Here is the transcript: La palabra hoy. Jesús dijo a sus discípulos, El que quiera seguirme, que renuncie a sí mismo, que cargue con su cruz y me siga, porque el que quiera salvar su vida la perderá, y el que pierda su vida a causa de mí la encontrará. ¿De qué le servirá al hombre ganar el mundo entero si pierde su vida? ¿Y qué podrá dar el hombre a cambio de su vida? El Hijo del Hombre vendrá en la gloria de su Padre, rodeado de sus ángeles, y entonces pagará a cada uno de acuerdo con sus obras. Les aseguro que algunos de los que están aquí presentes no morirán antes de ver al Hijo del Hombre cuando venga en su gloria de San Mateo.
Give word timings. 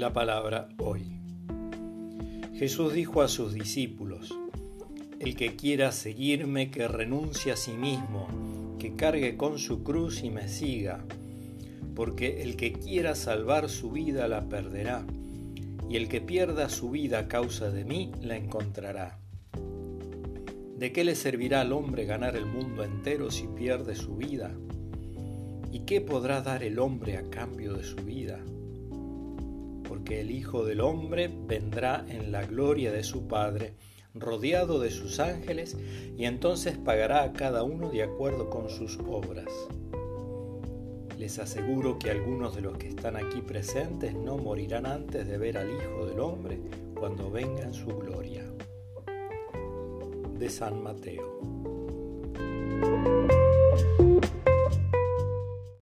La 0.00 0.14
palabra 0.14 0.70
hoy. 0.78 1.20
Jesús 2.54 2.94
dijo 2.94 3.20
a 3.20 3.28
sus 3.28 3.52
discípulos, 3.52 4.34
El 5.18 5.36
que 5.36 5.56
quiera 5.56 5.92
seguirme, 5.92 6.70
que 6.70 6.88
renuncie 6.88 7.52
a 7.52 7.56
sí 7.56 7.72
mismo, 7.72 8.26
que 8.78 8.96
cargue 8.96 9.36
con 9.36 9.58
su 9.58 9.82
cruz 9.82 10.24
y 10.24 10.30
me 10.30 10.48
siga, 10.48 11.04
porque 11.94 12.40
el 12.40 12.56
que 12.56 12.72
quiera 12.72 13.14
salvar 13.14 13.68
su 13.68 13.90
vida 13.90 14.26
la 14.26 14.48
perderá, 14.48 15.04
y 15.90 15.96
el 15.96 16.08
que 16.08 16.22
pierda 16.22 16.70
su 16.70 16.88
vida 16.88 17.18
a 17.18 17.28
causa 17.28 17.70
de 17.70 17.84
mí 17.84 18.10
la 18.22 18.38
encontrará. 18.38 19.18
¿De 20.78 20.92
qué 20.92 21.04
le 21.04 21.14
servirá 21.14 21.60
al 21.60 21.74
hombre 21.74 22.06
ganar 22.06 22.36
el 22.36 22.46
mundo 22.46 22.84
entero 22.84 23.30
si 23.30 23.48
pierde 23.48 23.94
su 23.96 24.16
vida? 24.16 24.50
¿Y 25.70 25.80
qué 25.80 26.00
podrá 26.00 26.40
dar 26.40 26.62
el 26.62 26.78
hombre 26.78 27.18
a 27.18 27.28
cambio 27.28 27.74
de 27.74 27.84
su 27.84 27.96
vida? 27.96 28.42
El 30.10 30.30
Hijo 30.30 30.64
del 30.64 30.80
Hombre 30.80 31.30
vendrá 31.46 32.04
en 32.08 32.32
la 32.32 32.44
gloria 32.44 32.90
de 32.90 33.04
su 33.04 33.28
Padre, 33.28 33.74
rodeado 34.14 34.80
de 34.80 34.90
sus 34.90 35.20
ángeles, 35.20 35.76
y 36.16 36.24
entonces 36.24 36.76
pagará 36.76 37.22
a 37.22 37.32
cada 37.32 37.62
uno 37.62 37.90
de 37.90 38.02
acuerdo 38.02 38.50
con 38.50 38.68
sus 38.68 38.98
obras. 39.06 39.48
Les 41.16 41.38
aseguro 41.38 41.98
que 41.98 42.10
algunos 42.10 42.56
de 42.56 42.62
los 42.62 42.76
que 42.78 42.88
están 42.88 43.16
aquí 43.16 43.40
presentes 43.42 44.14
no 44.14 44.36
morirán 44.36 44.86
antes 44.86 45.28
de 45.28 45.38
ver 45.38 45.58
al 45.58 45.70
Hijo 45.70 46.06
del 46.06 46.18
Hombre 46.18 46.60
cuando 46.94 47.30
venga 47.30 47.62
en 47.62 47.74
su 47.74 47.86
gloria 47.86 48.50
de 50.38 50.48
San 50.48 50.82
Mateo. 50.82 51.69